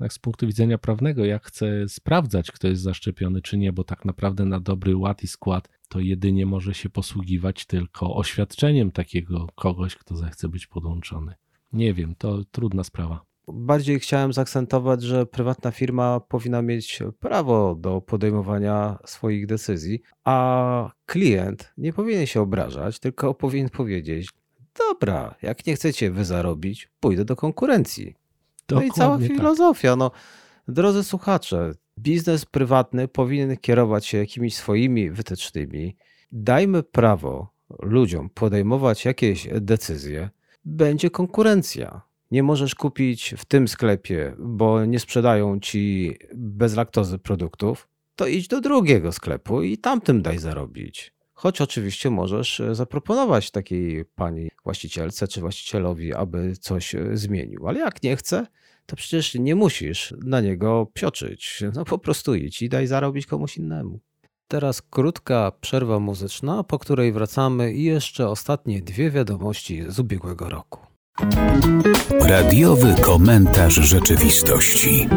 [0.00, 4.04] jak z punktu widzenia prawnego, jak chce sprawdzać, kto jest zaszczepiony, czy nie, bo tak
[4.04, 9.96] naprawdę na dobry ład i skład to jedynie może się posługiwać tylko oświadczeniem takiego kogoś,
[9.96, 11.34] kto zechce być podłączony.
[11.72, 13.33] Nie wiem, to trudna sprawa.
[13.48, 21.72] Bardziej chciałem zaakcentować, że prywatna firma powinna mieć prawo do podejmowania swoich decyzji, a klient
[21.78, 24.28] nie powinien się obrażać, tylko powinien powiedzieć:
[24.78, 28.14] Dobra, jak nie chcecie wy zarobić, pójdę do konkurencji.
[28.68, 29.26] Dokładnie no i cała tak.
[29.26, 29.96] filozofia.
[29.96, 30.10] No,
[30.68, 35.96] drodzy słuchacze, biznes prywatny powinien kierować się jakimiś swoimi wytycznymi.
[36.32, 40.30] Dajmy prawo ludziom podejmować jakieś decyzje.
[40.64, 42.02] Będzie konkurencja
[42.34, 48.48] nie możesz kupić w tym sklepie, bo nie sprzedają ci bez laktozy produktów, to idź
[48.48, 51.14] do drugiego sklepu i tamtym daj zarobić.
[51.32, 57.80] Choć oczywiście możesz e, zaproponować takiej pani właścicielce czy właścicielowi, aby coś e, zmienił, ale
[57.80, 58.46] jak nie chce,
[58.86, 61.62] to przecież nie musisz na niego psioczyć.
[61.74, 64.00] No po prostu idź i daj zarobić komuś innemu.
[64.48, 70.83] Teraz krótka przerwa muzyczna, po której wracamy i jeszcze ostatnie dwie wiadomości z ubiegłego roku.
[72.20, 75.08] Radiowy komentarz rzeczywistości.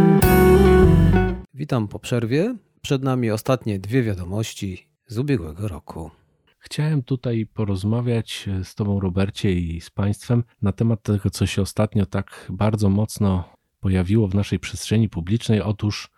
[1.53, 2.55] Witam po przerwie.
[2.81, 6.11] Przed nami ostatnie dwie wiadomości z ubiegłego roku.
[6.59, 12.05] Chciałem tutaj porozmawiać z Tobą, Robercie, i z Państwem na temat tego, co się ostatnio
[12.05, 15.61] tak bardzo mocno pojawiło w naszej przestrzeni publicznej.
[15.61, 16.09] Otóż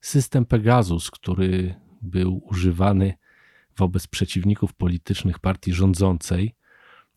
[0.00, 3.14] system Pegasus, który był używany
[3.76, 6.54] wobec przeciwników politycznych partii rządzącej.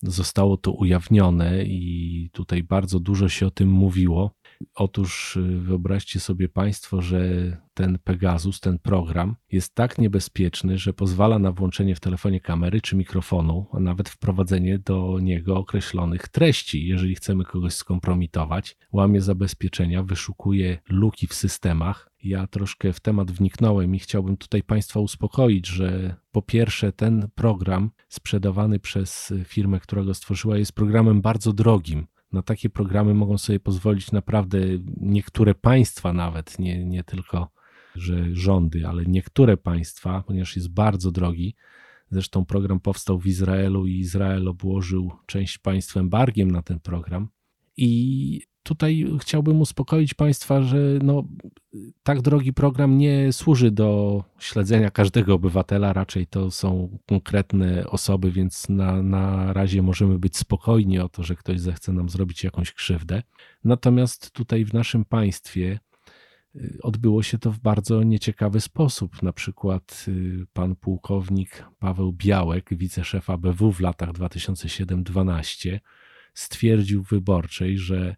[0.04, 4.32] Zostało to ujawnione i tutaj bardzo dużo się o tym mówiło.
[4.76, 7.22] Otóż y, wyobraźcie sobie Państwo, że
[7.74, 12.96] ten Pegasus, ten program jest tak niebezpieczny, że pozwala na włączenie w telefonie kamery czy
[12.96, 16.88] mikrofonu, a nawet wprowadzenie do niego określonych treści.
[16.88, 22.07] Jeżeli chcemy kogoś skompromitować, łamie zabezpieczenia, wyszukuje luki w systemach.
[22.28, 27.92] Ja troszkę w temat wniknąłem i chciałbym tutaj Państwa uspokoić, że po pierwsze, ten program
[28.10, 33.60] sprzedawany przez firmę, która go stworzyła, jest programem bardzo drogim na takie programy mogą sobie
[33.60, 34.60] pozwolić naprawdę
[34.98, 37.52] niektóre państwa, nawet nie, nie tylko
[37.96, 41.56] że rządy, ale niektóre państwa, ponieważ jest bardzo drogi.
[42.12, 47.30] Zresztą program powstał w Izraelu i Izrael obłożył część państw embargiem na ten program.
[47.78, 51.24] I tutaj chciałbym uspokoić Państwa, że no,
[52.04, 58.70] tak drogi program nie służy do śledzenia każdego obywatela, raczej to są konkretne osoby, więc
[58.70, 63.24] na, na razie możemy być spokojni o to, że ktoś zechce nam zrobić jakąś krzywdę.
[63.64, 65.80] Natomiast tutaj w naszym państwie
[66.56, 69.24] y, odbyło się to w bardzo nieciekawy sposób.
[69.24, 75.80] Na przykład y, pan pułkownik Paweł Białek, wiceszef ABW w latach 2007-2012,
[76.34, 78.16] stwierdził wyborczej, że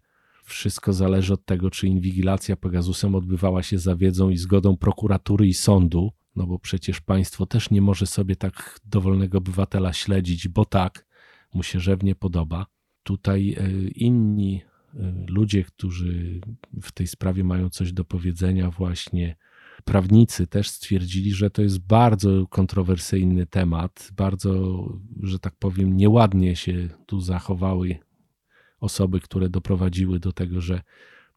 [0.50, 5.54] wszystko zależy od tego, czy inwigilacja Pegasusem odbywała się za wiedzą i zgodą prokuratury i
[5.54, 11.06] sądu, no bo przecież państwo też nie może sobie tak dowolnego obywatela śledzić, bo tak
[11.54, 12.66] mu się rzewnie podoba.
[13.02, 14.62] Tutaj e, inni
[14.94, 16.40] e, ludzie, którzy
[16.82, 19.36] w tej sprawie mają coś do powiedzenia, właśnie
[19.84, 24.84] prawnicy też stwierdzili, że to jest bardzo kontrowersyjny temat, bardzo,
[25.22, 27.98] że tak powiem, nieładnie się tu zachowały
[28.80, 30.80] osoby, które doprowadziły do tego, że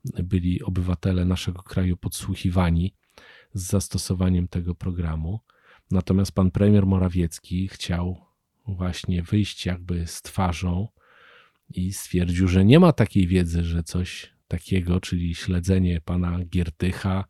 [0.06, 2.94] byli obywatele naszego kraju podsłuchiwani
[3.54, 5.40] z zastosowaniem tego programu.
[5.92, 8.26] Natomiast pan premier Morawiecki chciał
[8.68, 10.88] właśnie wyjść jakby z twarzą
[11.74, 17.26] i stwierdził, że nie ma takiej wiedzy, że coś takiego, czyli śledzenie pana Giertycha,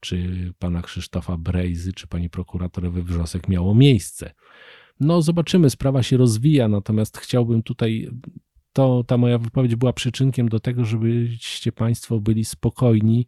[0.00, 4.34] czy pana Krzysztofa Brejzy, czy pani prokurator Wywrzosek miało miejsce.
[5.00, 8.10] No, zobaczymy, sprawa się rozwija, natomiast chciałbym tutaj
[8.74, 13.26] to ta moja wypowiedź była przyczynkiem do tego, żebyście Państwo byli spokojni.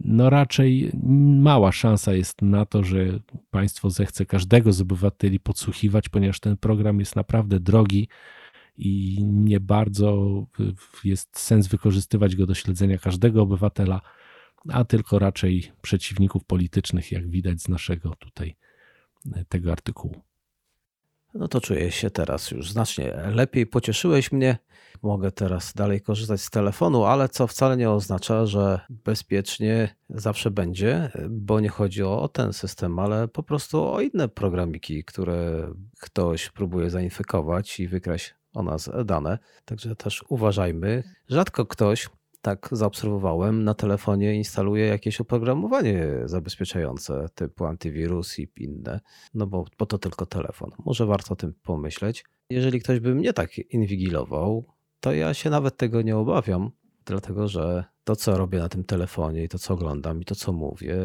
[0.00, 0.92] No raczej
[1.38, 7.00] mała szansa jest na to, że państwo zechce każdego z obywateli podsłuchiwać, ponieważ ten program
[7.00, 8.08] jest naprawdę drogi
[8.76, 10.42] i nie bardzo
[11.04, 14.00] jest sens wykorzystywać go do śledzenia każdego obywatela,
[14.68, 18.56] a tylko raczej przeciwników politycznych, jak widać z naszego tutaj
[19.48, 20.31] tego artykułu.
[21.34, 23.66] No to czuję się teraz już znacznie lepiej.
[23.66, 24.58] Pocieszyłeś mnie.
[25.02, 31.10] Mogę teraz dalej korzystać z telefonu, ale co wcale nie oznacza, że bezpiecznie zawsze będzie,
[31.30, 35.68] bo nie chodzi o, ten system, ale po prostu o inne programiki, które
[36.00, 39.38] ktoś próbuje zainfekować i wykraść o nas dane.
[39.64, 41.02] Także też uważajmy.
[41.28, 42.08] Rzadko ktoś
[42.42, 49.00] tak zaobserwowałem, na telefonie instaluje jakieś oprogramowanie zabezpieczające typu antywirus i inne,
[49.34, 50.70] no bo, bo to tylko telefon.
[50.84, 52.24] Może warto o tym pomyśleć.
[52.50, 54.64] Jeżeli ktoś by mnie tak inwigilował,
[55.00, 56.70] to ja się nawet tego nie obawiam,
[57.04, 60.52] dlatego że to, co robię na tym telefonie i to, co oglądam i to, co
[60.52, 60.96] mówię,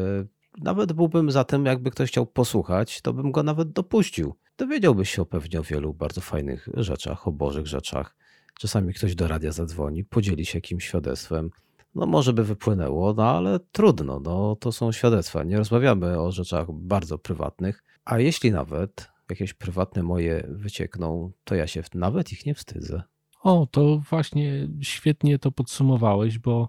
[0.62, 4.34] nawet byłbym za tym, jakby ktoś chciał posłuchać, to bym go nawet dopuścił.
[4.56, 8.16] Dowiedziałby się pewnie o wielu bardzo fajnych rzeczach, o bożych rzeczach
[8.58, 11.50] Czasami ktoś do radia zadzwoni, podzieli się jakimś świadectwem.
[11.94, 15.44] No może by wypłynęło, no ale trudno, no to są świadectwa.
[15.44, 21.66] Nie rozmawiamy o rzeczach bardzo prywatnych, a jeśli nawet jakieś prywatne moje wyciekną, to ja
[21.66, 23.02] się nawet ich nie wstydzę.
[23.42, 26.68] O, to właśnie świetnie to podsumowałeś, bo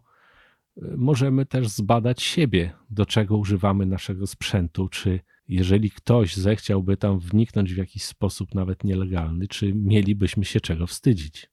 [0.78, 7.20] y, możemy też zbadać siebie, do czego używamy naszego sprzętu, czy jeżeli ktoś zechciałby tam
[7.20, 11.50] wniknąć w jakiś sposób nawet nielegalny, czy mielibyśmy się czego wstydzić.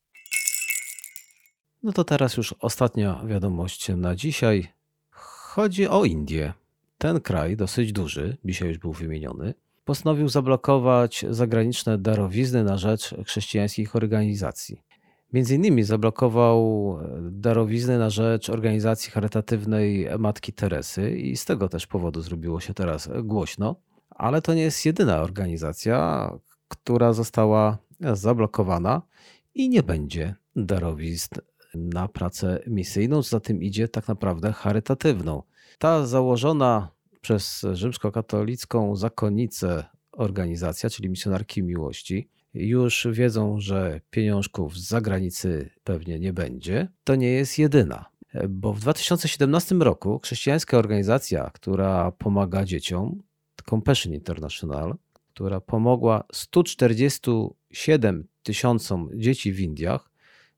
[1.86, 4.68] No to teraz już ostatnia wiadomość na dzisiaj.
[5.10, 6.52] Chodzi o Indię.
[6.98, 13.96] Ten kraj, dosyć duży, dzisiaj już był wymieniony, postanowił zablokować zagraniczne darowizny na rzecz chrześcijańskich
[13.96, 14.82] organizacji.
[15.32, 16.98] Między innymi zablokował
[17.30, 23.08] darowizny na rzecz organizacji charytatywnej Matki Teresy i z tego też powodu zrobiło się teraz
[23.22, 23.76] głośno.
[24.10, 26.30] Ale to nie jest jedyna organizacja,
[26.68, 29.02] która została zablokowana
[29.54, 31.34] i nie będzie darowizn
[31.76, 35.42] na pracę misyjną, za tym idzie tak naprawdę charytatywną.
[35.78, 45.70] Ta założona przez rzymskokatolicką zakonnicę organizacja, czyli misjonarki miłości, już wiedzą, że pieniążków z zagranicy
[45.84, 46.88] pewnie nie będzie.
[47.04, 48.04] To nie jest jedyna.
[48.48, 53.22] bo w 2017 roku chrześcijańska organizacja, która pomaga dzieciom,
[53.70, 54.94] Compassion International,
[55.34, 60.10] która pomogła 147 tysiącom dzieci w Indiach,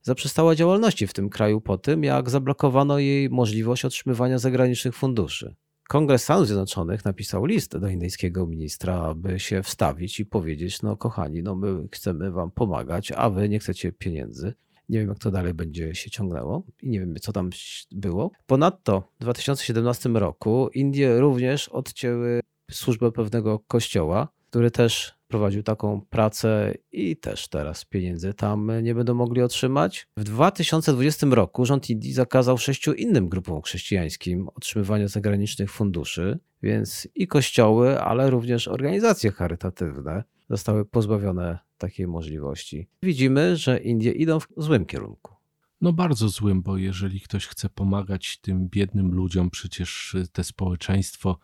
[0.08, 5.54] zaprzestała działalności w tym kraju po tym, jak zablokowano jej możliwość otrzymywania zagranicznych funduszy.
[5.88, 11.42] Kongres Stanów Zjednoczonych napisał list do indyjskiego ministra, aby się wstawić i powiedzieć: No, kochani,
[11.42, 14.54] no my chcemy wam pomagać, a wy nie chcecie pieniędzy.
[14.88, 17.50] Nie wiem, jak to dalej będzie się ciągnęło i nie wiem, co tam
[17.92, 18.30] było.
[18.46, 22.40] Ponadto w 2017 roku Indie również odcięły
[22.70, 29.14] służbę pewnego kościoła, który też prowadził taką pracę i też teraz pieniędzy tam nie będą
[29.14, 30.08] mogli otrzymać.
[30.16, 37.26] W 2020 roku rząd Indii zakazał sześciu innym grupom chrześcijańskim otrzymywania zagranicznych funduszy, więc i
[37.26, 42.88] kościoły, ale również organizacje charytatywne zostały pozbawione takiej możliwości.
[43.02, 45.37] Widzimy, że Indie idą w złym kierunku.
[45.80, 51.38] No bardzo złym, bo jeżeli ktoś chce pomagać tym biednym ludziom, przecież te społeczeństwo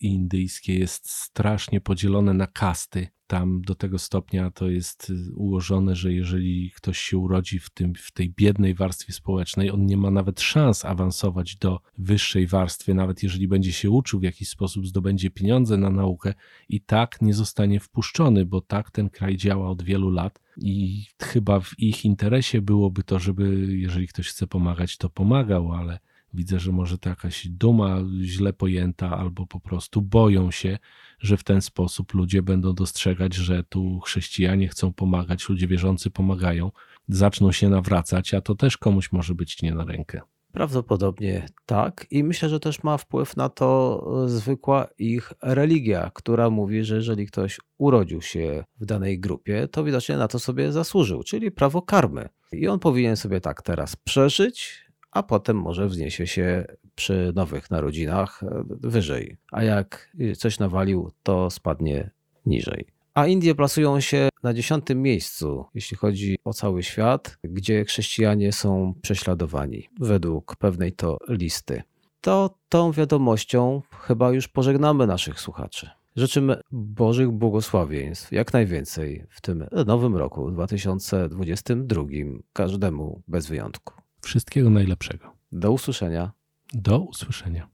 [0.00, 3.08] indyjskie jest strasznie podzielone na kasty.
[3.26, 7.94] Tam do tego stopnia to jest y, ułożone, że jeżeli ktoś się urodzi w, tym,
[7.94, 13.22] w tej biednej warstwie społecznej, on nie ma nawet szans awansować do wyższej warstwy, nawet
[13.22, 16.34] jeżeli będzie się uczył w jakiś sposób, zdobędzie pieniądze na naukę
[16.68, 21.60] i tak nie zostanie wpuszczony, bo tak ten kraj działa od wielu lat i chyba
[21.60, 25.98] w ich interesie byłoby to, żeby jeżeli ktoś chce pomagać, to pomagał, ale
[26.34, 30.78] Widzę, że może to jakaś duma źle pojęta, albo po prostu boją się,
[31.18, 36.70] że w ten sposób ludzie będą dostrzegać, że tu chrześcijanie chcą pomagać, ludzie wierzący pomagają,
[37.08, 40.20] zaczną się nawracać, a to też komuś może być nie na rękę.
[40.54, 46.84] Prawdopodobnie tak, i myślę, że też ma wpływ na to zwykła ich religia, która mówi,
[46.84, 51.50] że jeżeli ktoś urodził się w danej grupie, to widocznie na to sobie zasłużył, czyli
[51.50, 52.28] prawo karmy.
[52.52, 58.42] I on powinien sobie tak teraz przeżyć, a potem może wzniesie się przy nowych narodzinach
[58.42, 59.36] e, wyżej.
[59.52, 62.10] A jak coś nawalił, to spadnie
[62.46, 62.93] niżej.
[63.14, 68.94] A Indie plasują się na dziesiątym miejscu, jeśli chodzi o cały świat, gdzie chrześcijanie są
[69.02, 71.82] prześladowani, według pewnej to listy.
[72.20, 75.90] To tą wiadomością chyba już pożegnamy naszych słuchaczy.
[76.16, 82.04] Życzymy Bożych błogosławieństw jak najwięcej w tym nowym roku 2022,
[82.52, 83.94] każdemu bez wyjątku.
[84.20, 85.32] Wszystkiego najlepszego.
[85.52, 86.32] Do usłyszenia.
[86.72, 87.73] Do usłyszenia.